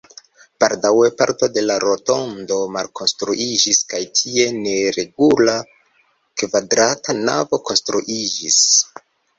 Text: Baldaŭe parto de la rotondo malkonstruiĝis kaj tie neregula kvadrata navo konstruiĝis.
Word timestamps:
Baldaŭe 0.63 1.09
parto 1.19 1.49
de 1.57 1.63
la 1.71 1.75
rotondo 1.83 2.57
malkonstruiĝis 2.77 3.83
kaj 3.93 4.01
tie 4.21 4.49
neregula 4.63 5.57
kvadrata 6.43 7.21
navo 7.25 7.65
konstruiĝis. 7.71 8.63